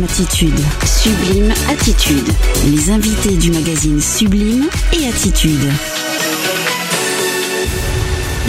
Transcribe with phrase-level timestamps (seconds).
[0.00, 0.60] Sublime Attitude.
[0.86, 2.28] Sublime Attitude.
[2.66, 5.60] Les invités du magazine Sublime et Attitude.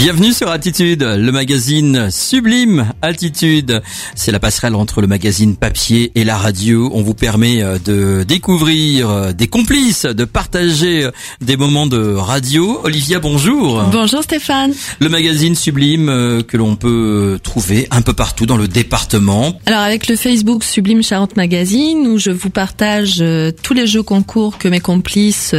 [0.01, 3.83] Bienvenue sur Attitude, le magazine Sublime Attitude.
[4.15, 6.89] C'est la passerelle entre le magazine papier et la radio.
[6.91, 11.11] On vous permet euh, de découvrir euh, des complices, de partager euh,
[11.41, 12.81] des moments de radio.
[12.84, 13.84] Olivia, bonjour.
[13.91, 14.73] Bonjour Stéphane.
[14.99, 19.54] Le magazine Sublime que l'on peut trouver un peu partout dans le département.
[19.68, 23.23] Alors avec le Facebook Sublime Charente Magazine où je vous partage
[23.62, 25.54] tous les jeux concours que mes complices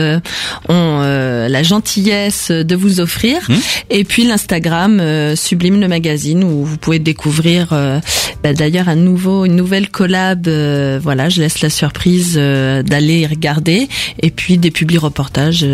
[0.69, 3.39] ont la gentillesse de vous offrir.
[3.48, 3.61] Hum.
[3.91, 8.01] Et puis Instagram euh, Sublime le magazine où vous pouvez découvrir euh,
[8.43, 13.89] bah, d'ailleurs un nouveau une nouvelle collab euh, voilà je laisse la surprise d'aller regarder
[14.21, 15.67] et puis des publics reportages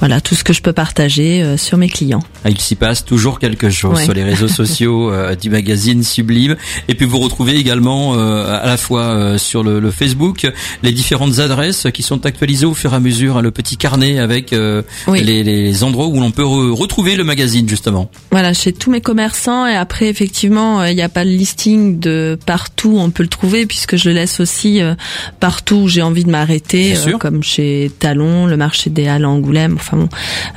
[0.00, 2.22] voilà tout ce que je peux partager sur mes clients.
[2.44, 6.56] Ah, il s'y passe toujours quelque chose sur les réseaux sociaux du magazine Sublime.
[6.88, 10.50] Et puis vous retrouvez également à la fois sur le, Facebook
[10.82, 14.18] les différentes adresses qui sont actualisées au fur et à mesure hein, le petit carnet
[14.18, 17.91] avec les, les endroits où l'on peut retrouver le magazine justement
[18.30, 21.98] voilà, chez tous mes commerçants et après effectivement, euh, il n'y a pas le listing
[21.98, 24.94] de partout où on peut le trouver puisque je le laisse aussi euh,
[25.40, 29.74] partout où j'ai envie de m'arrêter, euh, comme chez Talon, le marché des Halles Angoulême.
[29.76, 30.08] Enfin bon,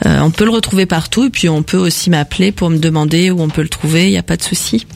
[0.06, 3.42] on peut le retrouver partout et puis on peut aussi m'appeler pour me demander où
[3.42, 4.06] on peut le trouver.
[4.06, 4.88] Il n'y a pas de souci.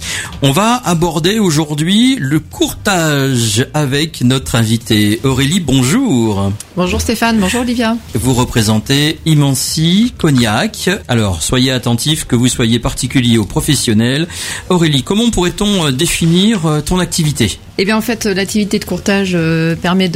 [0.42, 5.60] On va aborder aujourd'hui le courtage avec notre invité Aurélie.
[5.60, 6.52] Bonjour.
[6.76, 7.40] Bonjour Stéphane.
[7.40, 7.98] Bonjour Olivia.
[8.14, 10.90] Vous représentez Imancy Cognac.
[11.08, 14.28] Alors soyez attentifs que vous soyez particulier ou professionnel.
[14.70, 17.60] Aurélie, comment pourrait-on euh, définir euh, ton activité?
[17.78, 20.12] Eh bien, en fait, l'activité de courtage euh, permet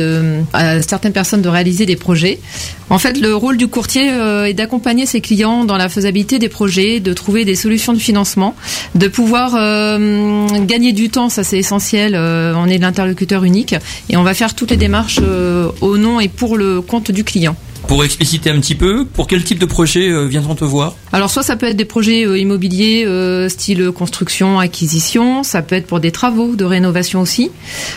[0.53, 2.39] à certaines personnes de réaliser des projets.
[2.89, 6.99] En fait, le rôle du courtier est d'accompagner ses clients dans la faisabilité des projets,
[6.99, 8.55] de trouver des solutions de financement,
[8.93, 12.15] de pouvoir gagner du temps, ça c'est essentiel.
[12.15, 13.73] on est l'interlocuteur unique
[14.09, 15.21] et on va faire toutes les démarches
[15.81, 17.55] au nom et pour le compte du client.
[17.87, 20.95] Pour expliciter un petit peu, pour quel type de projet euh, viendront te voir?
[21.11, 25.75] Alors soit ça peut être des projets euh, immobiliers euh, style construction, acquisition, ça peut
[25.75, 27.51] être pour des travaux de rénovation aussi,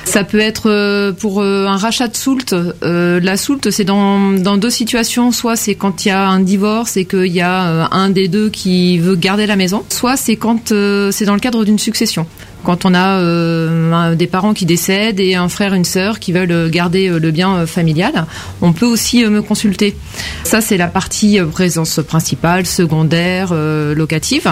[0.04, 2.54] ça peut être pour un rachat de soult.
[2.82, 7.04] la soult c'est dans deux situations, soit c'est quand il y a un divorce et
[7.04, 11.24] qu'il y a un des deux qui veut garder la maison, soit c'est quand c'est
[11.24, 12.26] dans le cadre d'une succession
[12.66, 16.68] quand on a euh, des parents qui décèdent et un frère, une sœur qui veulent
[16.68, 18.26] garder euh, le bien euh, familial,
[18.60, 19.94] on peut aussi me consulter.
[20.42, 24.48] Ça, c'est la partie présence principale, secondaire, locative.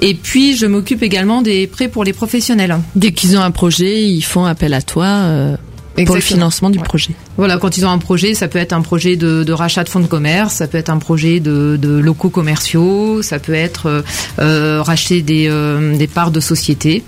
[0.00, 2.76] Et puis, je m'occupe également des prêts pour les professionnels.
[2.96, 5.56] Dès qu'ils ont un projet, ils font appel à toi
[6.06, 7.10] pour le financement du projet.
[7.36, 10.00] Voilà, quand ils ont un projet, ça peut être un projet de, rachat de fonds
[10.00, 14.02] de commerce, ça peut être un projet de, locaux commerciaux, ça peut être euh,
[14.38, 17.02] euh, racheter des, euh, des, parts de société.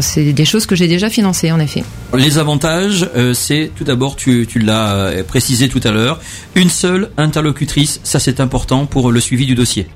[0.00, 1.84] C'est des choses que j'ai déjà financées en effet.
[2.14, 6.20] Les avantages, c'est tout d'abord, tu, tu l'as précisé tout à l'heure,
[6.54, 9.88] une seule interlocutrice, ça c'est important pour le suivi du dossier.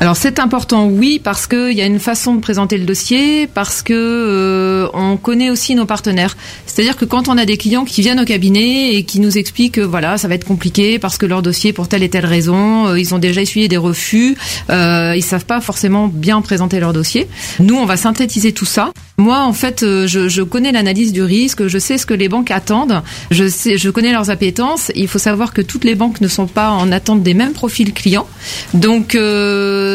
[0.00, 3.82] Alors c'est important, oui, parce qu'il y a une façon de présenter le dossier, parce
[3.82, 6.36] que euh, on connaît aussi nos partenaires.
[6.66, 9.74] C'est-à-dire que quand on a des clients qui viennent au cabinet et qui nous expliquent
[9.74, 12.86] que voilà, ça va être compliqué parce que leur dossier pour telle et telle raison,
[12.86, 14.36] euh, ils ont déjà essuyé des refus,
[14.70, 17.26] euh, ils savent pas forcément bien présenter leur dossier.
[17.58, 18.92] Nous, on va synthétiser tout ça.
[19.18, 22.28] Moi, en fait, euh, je, je connais l'analyse du risque, je sais ce que les
[22.28, 24.92] banques attendent, je sais, je connais leurs appétences.
[24.94, 27.92] Il faut savoir que toutes les banques ne sont pas en attente des mêmes profils
[27.92, 28.28] clients,
[28.74, 29.16] donc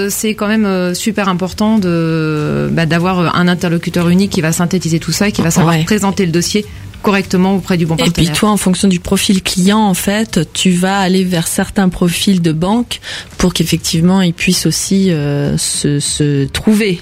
[0.10, 5.00] c'est quand même euh, super important de bah, d'avoir un interlocuteur unique qui va synthétiser
[5.00, 6.66] tout ça et qui va savoir présenter le dossier
[7.02, 8.30] correctement auprès du bon partenaire.
[8.30, 11.90] Et puis toi, en fonction du profil client, en fait, tu vas aller vers certains
[11.90, 13.02] profils de banque
[13.38, 17.02] pour qu'effectivement ils puissent aussi euh, se, se trouver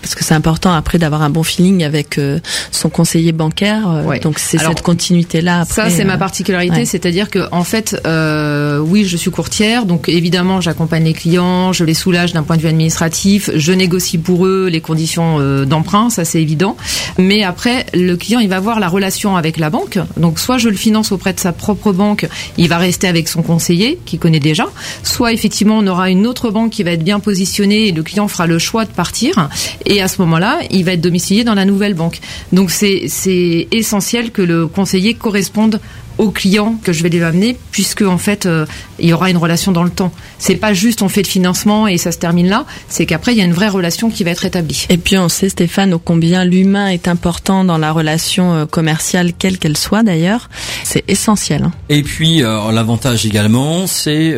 [0.00, 2.40] parce que c'est important après d'avoir un bon feeling avec euh,
[2.70, 3.88] son conseiller bancaire.
[3.88, 5.64] Euh, donc c'est cette continuité là.
[5.64, 8.00] ça c'est ma euh, particularité, c'est-à-dire que en fait,
[8.82, 12.62] oui, je suis courtière, donc évidemment j'accompagne les clients, je les soulage d'un point de
[12.62, 16.76] vue administratif, je négocie pour eux les conditions d'emprunt, ça c'est évident.
[17.18, 19.98] Mais après, le client il va avoir la relation avec la banque.
[20.16, 23.42] Donc soit je le finance auprès de sa propre banque, il va rester avec son
[23.42, 24.66] conseiller qui connaît déjà.
[25.02, 28.28] Soit effectivement on aura une autre banque qui va être bien positionnée et le client
[28.28, 29.48] fera le choix de partir.
[29.86, 32.20] Et à ce moment-là, il va être domicilié dans la nouvelle banque.
[32.52, 35.80] Donc c'est essentiel que le conseiller corresponde
[36.18, 38.66] au client que je vais lui amener, puisque en fait, euh,
[38.98, 40.12] il y aura une relation dans le temps.
[40.38, 42.66] C'est pas juste on fait le financement et ça se termine là.
[42.88, 44.86] C'est qu'après il y a une vraie relation qui va être établie.
[44.88, 49.32] Et puis on sait Stéphane, ô combien l'humain est important dans la relation euh, commerciale,
[49.38, 50.48] quelle qu'elle soit d'ailleurs.
[50.84, 51.64] C'est essentiel.
[51.64, 51.72] Hein.
[51.88, 54.34] Et puis euh, l'avantage également, c'est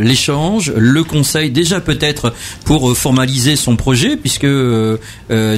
[0.00, 2.32] l'échange, le conseil déjà peut-être
[2.64, 4.46] pour formaliser son projet, puisque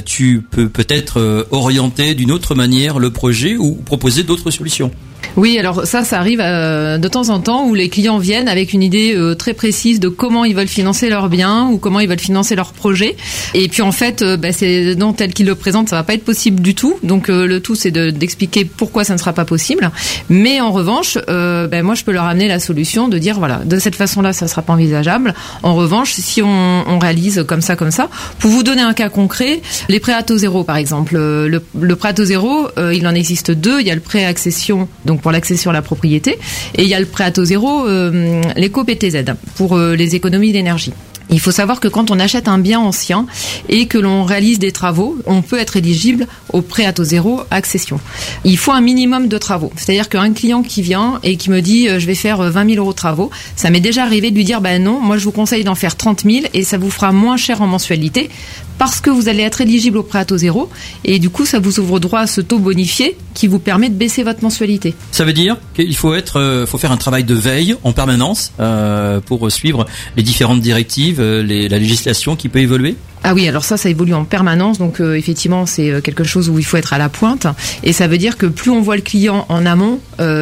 [0.05, 4.91] tu peux peut-être orienter d'une autre manière le projet ou proposer d'autres solutions.
[5.37, 8.73] Oui, alors ça, ça arrive euh, de temps en temps où les clients viennent avec
[8.73, 12.09] une idée euh, très précise de comment ils veulent financer leurs biens ou comment ils
[12.09, 13.15] veulent financer leur projet.
[13.53, 16.15] Et puis en fait, euh, bah, c'est non tel qu'ils le présentent, ça va pas
[16.15, 16.97] être possible du tout.
[17.03, 19.91] Donc le tout, c'est d'expliquer pourquoi ça ne sera pas possible.
[20.29, 23.77] Mais en revanche, bah, moi, je peux leur amener la solution de dire voilà, de
[23.77, 25.35] cette façon-là, ça sera pas envisageable.
[25.61, 26.47] En revanche, si on,
[26.87, 28.09] on, réalise comme ça, comme ça,
[28.39, 31.95] pour vous donner un cas concret, les prêts à taux zéro, par exemple, le, le
[31.95, 33.79] prêt à taux zéro, il en existe deux.
[33.79, 36.37] Il y a le prêt à accession, donc pour l'accession à la propriété.
[36.75, 39.23] Et il y a le prêt à taux zéro, euh, l'éco-PTZ,
[39.55, 40.93] pour euh, les économies d'énergie.
[41.29, 43.25] Il faut savoir que quand on achète un bien ancien
[43.69, 47.41] et que l'on réalise des travaux, on peut être éligible au prêt à taux zéro
[47.51, 47.99] accession.
[48.43, 49.71] Il faut un minimum de travaux.
[49.75, 52.81] C'est-à-dire qu'un client qui vient et qui me dit euh, je vais faire 20 000
[52.81, 55.31] euros de travaux, ça m'est déjà arrivé de lui dire ben non, moi je vous
[55.31, 58.29] conseille d'en faire 30 000 et ça vous fera moins cher en mensualité
[58.77, 60.69] parce que vous allez être éligible au prêt à taux zéro
[61.03, 63.95] et du coup ça vous ouvre droit à ce taux bonifié qui vous permet de
[63.95, 64.93] baisser votre mensualité.
[65.11, 68.51] Ça veut dire qu'il faut être, euh, faut faire un travail de veille en permanence
[68.59, 69.85] euh, pour suivre
[70.15, 72.95] les différentes directives, euh, la législation qui peut évoluer?
[73.23, 76.63] Ah oui, alors ça, ça évolue en permanence, donc effectivement, c'est quelque chose où il
[76.63, 77.47] faut être à la pointe,
[77.83, 79.99] et ça veut dire que plus on voit le client en amont,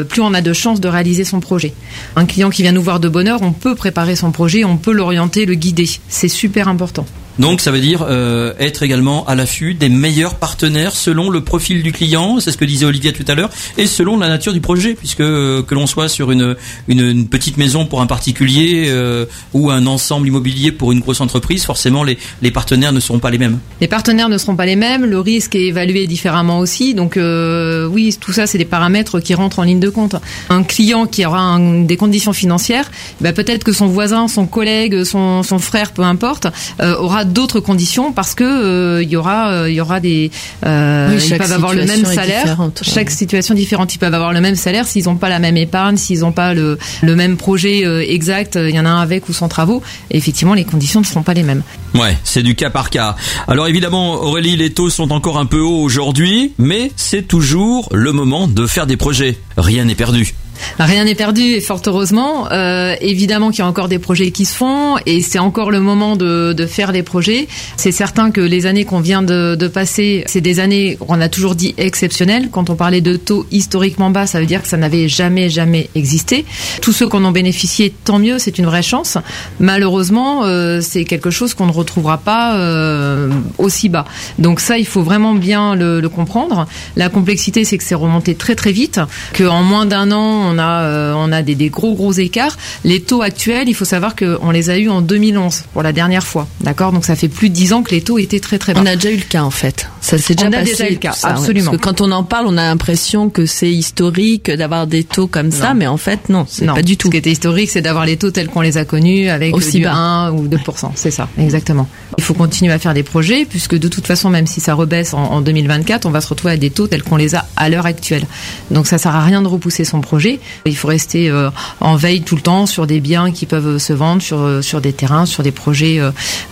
[0.09, 1.73] plus on a de chances de réaliser son projet.
[2.15, 4.77] Un client qui vient nous voir de bonne heure, on peut préparer son projet, on
[4.77, 5.89] peut l'orienter, le guider.
[6.09, 7.07] C'est super important.
[7.39, 11.83] Donc ça veut dire euh, être également à l'affût des meilleurs partenaires selon le profil
[11.83, 14.61] du client, c'est ce que disait Olivier tout à l'heure, et selon la nature du
[14.61, 16.55] projet, puisque euh, que l'on soit sur une,
[16.87, 21.65] une, petite maison pour un particulier euh, ou un ensemble immobilier pour une grosse entreprise,
[21.65, 23.59] forcément les, les partenaires ne seront pas les mêmes.
[23.81, 28.15] Les partenaires ne seront pas les mêmes, le risque est évalué différemment aussi, donc oui,
[28.19, 30.15] tout ça c'est des paramètres qui rentrent en ligne de compte.
[30.49, 32.89] Un client qui aura des conditions financières,
[33.21, 36.47] bah, peut-être que son voisin, son collègue, son, son frère, peu importe,
[36.79, 40.31] aura d'autres conditions parce que euh, il y aura euh, il y aura des
[40.65, 42.57] euh, ils peuvent avoir le même salaire.
[42.81, 45.97] Chaque situation différente, ils peuvent avoir le même salaire s'ils n'ont pas la même épargne,
[45.97, 47.83] s'ils n'ont pas le, le même projet
[48.13, 48.57] exact.
[48.61, 49.81] Il y en a un avec ou sans travaux.
[50.11, 51.63] Et effectivement, les conditions ne seront pas les mêmes.
[51.93, 53.15] Ouais, c'est du cas par cas.
[53.47, 58.11] Alors évidemment, Aurélie, les taux sont encore un peu hauts aujourd'hui, mais c'est toujours le
[58.11, 59.37] moment de faire des projets.
[59.57, 60.33] Rien n'est perdu.
[60.79, 62.51] Rien n'est perdu et fort heureusement.
[62.51, 65.79] Euh, évidemment qu'il y a encore des projets qui se font et c'est encore le
[65.79, 67.47] moment de, de faire des projets.
[67.77, 71.29] C'est certain que les années qu'on vient de, de passer, c'est des années, on a
[71.29, 72.49] toujours dit exceptionnelles.
[72.51, 75.89] Quand on parlait de taux historiquement bas, ça veut dire que ça n'avait jamais, jamais
[75.95, 76.45] existé.
[76.81, 79.17] Tous ceux qui en ont bénéficié, tant mieux, c'est une vraie chance.
[79.59, 84.05] Malheureusement, euh, c'est quelque chose qu'on ne retrouvera pas euh, aussi bas.
[84.39, 86.67] Donc ça, il faut vraiment bien le, le comprendre.
[86.95, 88.99] La complexité, c'est que c'est remonté très très vite,
[89.37, 92.57] qu'en moins d'un an, on a, euh, on a des, gros gros écarts.
[92.83, 96.23] Les taux actuels, il faut savoir qu'on les a eus en 2011 pour la dernière
[96.23, 96.91] fois, d'accord?
[96.91, 98.81] Donc ça fait plus de 10 ans que les taux étaient très très bas.
[98.81, 99.89] On a déjà eu le cas en fait.
[100.01, 100.61] Ça s'est déjà on passé.
[100.61, 101.71] A déjà eu le cas, absolument.
[101.71, 105.27] Parce que quand on en parle, on a l'impression que c'est historique d'avoir des taux
[105.27, 107.07] comme ça, mais en fait non, c'est pas du tout.
[107.07, 109.79] Ce qui était historique, c'est d'avoir les taux tels qu'on les a connus avec Aussi
[109.79, 111.87] du 1 ou 2% c'est ça, exactement.
[112.17, 115.13] Il faut continuer à faire des projets puisque de toute façon, même si ça rebaisse
[115.13, 117.69] en, en 2024, on va se retrouver à des taux tels qu'on les a à
[117.69, 118.25] l'heure actuelle.
[118.71, 120.34] Donc ça sert à rien de repousser son projet
[120.65, 121.49] il faut rester euh,
[121.79, 124.93] en veille tout le temps sur des biens qui peuvent se vendre, sur, euh, des
[124.93, 125.99] terrains, sur des projets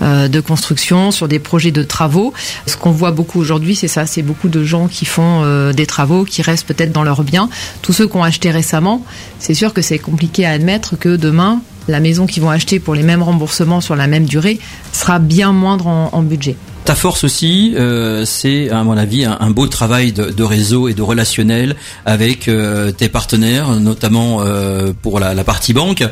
[0.01, 2.33] euh, de construction, sur des projets de travaux.
[2.67, 5.43] Ce qu'on voit beaucoup aujourd'hui, c'est ça, c'est beaucoup de gens qui font
[5.73, 7.49] des travaux, qui restent peut-être dans leurs biens.
[7.81, 9.05] Tous ceux qui ont acheté récemment,
[9.39, 12.95] c'est sûr que c'est compliqué à admettre que demain, la maison qu'ils vont acheter pour
[12.95, 14.59] les mêmes remboursements sur la même durée
[14.91, 16.55] sera bien moindre en budget.
[16.85, 21.01] Ta force aussi, euh, c'est à mon avis un, beau travail de, réseau et de
[21.01, 26.03] relationnel avec euh, tes partenaires, notamment euh, pour la, partie banque,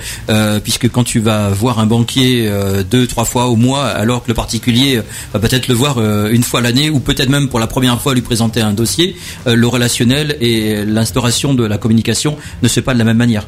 [0.63, 2.49] puisque quand tu vas voir un banquier
[2.89, 5.01] deux, trois fois au mois, alors que le particulier
[5.33, 8.21] va peut-être le voir une fois l'année, ou peut-être même pour la première fois lui
[8.21, 12.99] présenter un dossier, le relationnel et l'instauration de la communication ne se fait pas de
[12.99, 13.45] la même manière.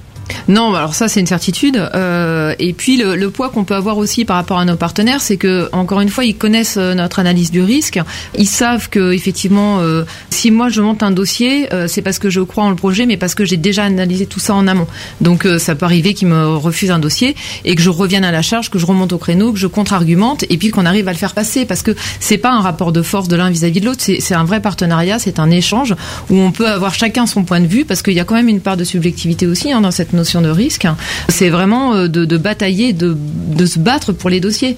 [0.48, 1.77] Non, alors ça c'est une certitude.
[1.77, 5.22] Euh, et puis le, le poids qu'on peut avoir aussi par rapport à nos partenaires,
[5.22, 8.00] c'est que encore une fois, ils connaissent euh, notre analyse du risque.
[8.38, 12.30] Ils savent que effectivement, euh, si moi je monte un dossier, euh, c'est parce que
[12.30, 14.88] je crois en le projet, mais parce que j'ai déjà analysé tout ça en amont.
[15.22, 18.32] Donc euh, ça peut arriver qu'ils me refusent un dossier et que je revienne à
[18.32, 21.12] la charge, que je remonte au créneau, que je contre-argumente et puis qu'on arrive à
[21.12, 23.86] le faire passer parce que c'est pas un rapport de force de l'un vis-à-vis de
[23.86, 25.96] l'autre, c'est c'est un vrai partenariat, c'est un échange
[26.30, 28.50] où on peut avoir chacun son point de vue parce qu'il y a quand même
[28.50, 30.88] une part de subjectivité aussi hein, dans cette notion de risque.
[31.29, 34.77] C'est vraiment euh, de, batailler, de se battre pour les dossiers.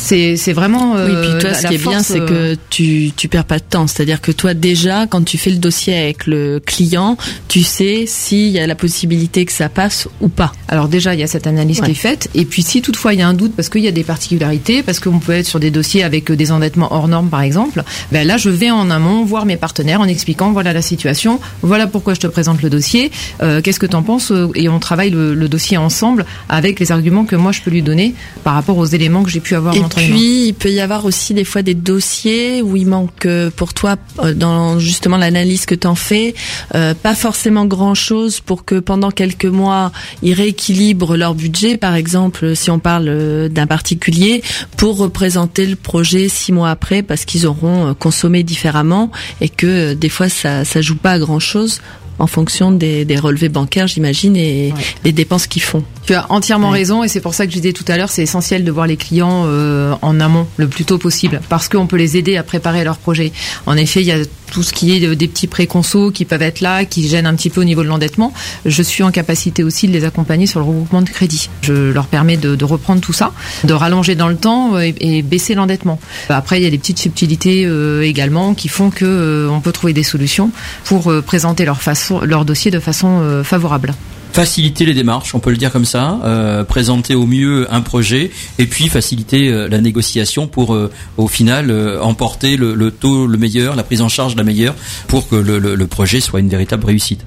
[0.00, 0.92] C'est vraiment.
[0.92, 3.44] Oui, euh, puis toi, la- ce qui est bien, c'est euh, que tu tu perds
[3.44, 3.86] pas de temps.
[3.86, 7.16] C'est-à-dire que toi, déjà, quand tu fais le dossier avec le client,
[7.48, 10.52] tu sais s'il y a la possibilité que ça passe ou pas.
[10.68, 11.86] Alors déjà, il y a cette analyse Ouais.
[11.86, 12.28] qui est faite.
[12.34, 14.82] Et puis si toutefois il y a un doute parce qu'il y a des particularités,
[14.82, 17.82] parce qu'on peut être sur des dossiers avec euh, des endettements hors normes par exemple,
[18.12, 21.86] ben là je vais en amont voir mes partenaires en expliquant voilà la situation, voilà
[21.86, 23.10] pourquoi je te présente le dossier,
[23.42, 26.78] euh, qu'est-ce que tu en penses euh, et on travaille le, le dossier ensemble avec
[26.80, 28.14] les arguments que moi je peux lui donner
[28.44, 30.14] par rapport aux éléments que j'ai pu avoir Et entre les mains.
[30.14, 33.74] puis, il peut y avoir aussi des fois des dossiers où il manque euh, pour
[33.74, 36.34] toi, euh, dans justement l'analyse que t'en fais,
[36.74, 39.92] euh, pas forcément grand-chose pour que pendant quelques mois,
[40.22, 44.42] ils rééquilibrent leur budget, par exemple, si on parle d'un particulier,
[44.76, 50.08] pour représenter le projet six mois après, parce qu'ils auront consommé différemment et que des
[50.08, 51.80] fois, ça, ça joue pas à grand-chose
[52.18, 54.82] en fonction des, des relevés bancaires, j'imagine, et Ouais.
[55.04, 55.82] des dépenses qu'ils font.
[56.06, 56.78] Tu as entièrement Ouais.
[56.78, 58.86] raison et c'est pour ça que je disais tout à l'heure, c'est essentiel de voir
[58.86, 62.42] les clients euh, en amont le plus tôt possible parce qu'on peut les aider à
[62.42, 63.32] préparer leur projet.
[63.66, 64.18] En effet, il y a
[64.50, 67.34] tout ce qui est de- des petits préconsos qui peuvent être là, qui gênent un
[67.34, 68.32] petit peu au niveau de l'endettement.
[68.64, 71.50] Je suis en capacité aussi de les accompagner sur le regroupement de crédit.
[71.62, 73.32] Je leur permets de, de reprendre tout ça,
[73.64, 76.00] de rallonger dans le temps euh, et, et baisser l'endettement.
[76.30, 79.72] Après, il y a des petites subtilités euh, également qui font que euh, on peut
[79.72, 80.50] trouver des solutions
[80.84, 83.94] pour euh, présenter leur façon, leur dossier de façon euh, favorable.
[84.32, 88.30] faciliter les démarches, on peut le dire comme ça, euh, présenter au mieux un projet
[88.58, 93.26] et puis faciliter euh, la négociation pour euh, au final euh, emporter le, le taux
[93.26, 94.74] le meilleur, la prise en charge la meilleure
[95.08, 97.24] pour que le, le- le projet soit une véritable réussite.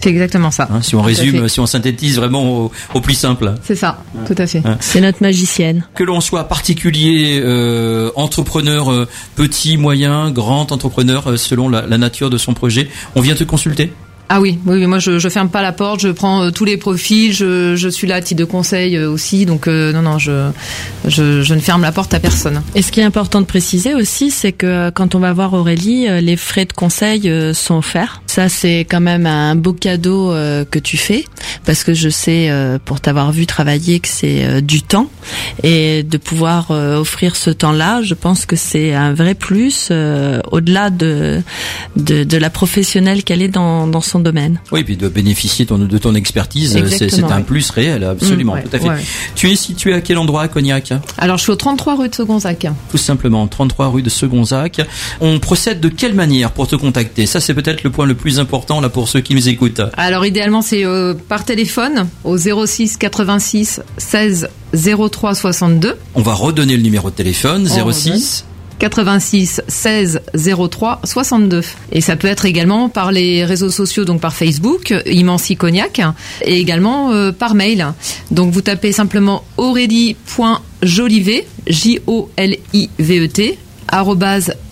[0.00, 0.68] C'est exactement ça.
[0.70, 0.82] hein.
[0.82, 3.54] si on Tout résume, si on synthétise vraiment au, au plus simple.
[3.62, 4.62] C'est ça, tout à fait.
[4.80, 5.84] C'est notre magicienne.
[5.94, 11.96] Que l'on soit particulier, euh, entrepreneur, euh, petit, moyen, grand entrepreneur, euh, selon la, la
[11.96, 13.92] nature de son projet, on vient te consulter.
[14.30, 16.64] Ah oui, oui, oui, moi je, je ferme pas la porte, je prends euh, tous
[16.64, 20.00] les profils, je, je suis là à titre de conseil euh, aussi, donc euh, non,
[20.00, 20.50] non, je,
[21.06, 22.62] je, je ne ferme la porte à personne.
[22.74, 26.08] Et ce qui est important de préciser aussi, c'est que quand on va voir Aurélie,
[26.22, 28.22] les frais de conseil sont offerts.
[28.26, 30.30] Ça, c'est quand même un beau cadeau
[30.70, 31.26] que tu fais,
[31.66, 32.50] parce que je sais,
[32.84, 35.08] pour t'avoir vu travailler, que c'est du temps.
[35.62, 39.92] Et de pouvoir offrir ce temps-là, je pense que c'est un vrai plus,
[40.50, 41.42] au-delà de,
[41.96, 44.60] de, de la professionnelle qu'elle est dans, dans son domaine.
[44.72, 47.42] Oui, puis de bénéficier ton- de ton expertise, c'est un oui.
[47.42, 48.88] plus réel, absolument, Mmh, ouais, tout à fait.
[48.88, 49.04] ouais.
[49.34, 50.92] Tu es situé à quel endroit à Cognac?
[51.18, 52.66] Alors je suis au 33 rue de Segonzac.
[52.90, 54.80] Tout simplement, 33 rue de Segonzac.
[55.20, 57.26] On procède de quelle manière pour te contacter?
[57.26, 59.80] Ça, c'est peut-être le point le plus important là pour ceux qui nous écoutent.
[59.96, 64.48] Alors idéalement c'est euh, par téléphone au 06 86 16
[65.10, 65.96] 03 62.
[66.14, 68.44] On va redonner le numéro de téléphone On 06.
[68.78, 70.22] 86 16
[70.70, 71.62] 03 62
[71.92, 76.00] et ça peut être également par les réseaux sociaux donc par Facebook Imansi Cognac
[76.42, 77.86] et également euh, par mail.
[78.30, 82.30] Donc vous tapez simplement aurélie.jolivet J O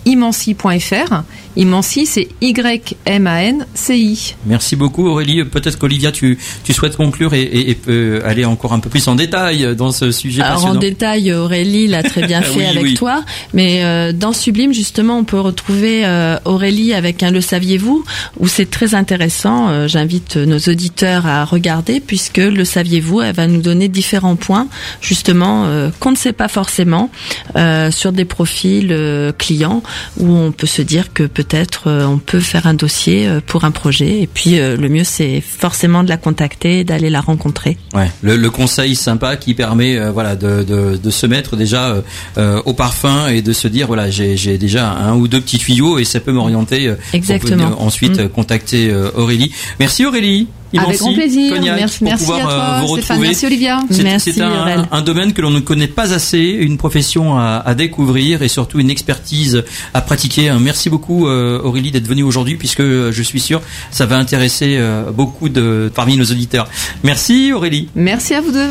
[0.05, 1.23] L I V T arobase imansi.fr
[1.55, 5.43] Imansi c'est Y M A N C I Merci beaucoup Aurélie.
[5.43, 9.07] Peut-être qu'Olivia, tu, tu souhaites conclure et, et, et peut aller encore un peu plus
[9.07, 12.83] en détail dans ce sujet Alors en détail, Aurélie l'a très bien fait Oui, avec
[12.83, 12.93] oui.
[12.95, 18.03] toi, mais euh, dans Sublime justement, on peut retrouver euh, Aurélie avec un Le saviez-vous
[18.39, 19.69] où c'est très intéressant.
[19.69, 24.67] Euh, J'invite nos auditeurs à regarder puisque Le saviez-vous, elle va nous donner différents points
[25.01, 27.11] justement euh, qu'on ne sait pas forcément
[27.55, 29.83] euh, sur des profils euh, clients
[30.17, 33.63] où on peut se dire que peut-être euh, on peut faire un dossier euh, pour
[33.65, 37.77] un projet et puis euh, le mieux c'est forcément de la contacter, d'aller la rencontrer.
[37.93, 41.97] Ouais, le, le conseil sympa qui permet euh, voilà de, de, de se mettre déjà
[42.37, 45.57] euh, au parfum et de se dire voilà j'ai j'ai déjà un ou deux petits
[45.57, 47.81] tuyaux et ça peut m'orienter pour Exactement.
[47.81, 48.29] ensuite Mm.
[48.29, 49.51] contacter Aurélie.
[49.79, 50.47] Merci Aurélie.
[50.79, 53.27] Avec grand plaisir Cognac, merci, pour merci pouvoir à euh, toi vous Stéphane retrouver.
[53.27, 57.37] merci Olivia C'est- Merci, C'est un, domaine que l'on ne connaît pas assez, une profession
[57.37, 59.63] à, à découvrir et surtout une expertise
[59.93, 60.51] à pratiquer.
[60.59, 63.61] Merci beaucoup euh, Aurélie d'être venue aujourd'hui puisque euh, je suis sûr
[63.91, 64.79] ça va intéresser
[65.15, 66.67] beaucoup de parmi nos auditeurs.
[67.03, 67.89] Merci Aurélie.
[67.95, 68.69] merci à vous deux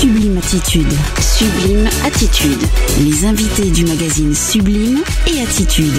[0.00, 0.92] Sublime Attitude.
[1.20, 2.58] Sublime Attitude.
[3.00, 5.94] Les invités du magazine Sublime et Attitude.